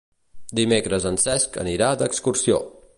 [0.59, 2.63] Dimecres en Cesc anirà d'excursió.